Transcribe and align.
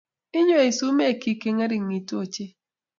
Inywei 0.37 0.71
sumekchik 0.77 1.39
chengeringitu 1.41 2.13
ochei 2.23 2.51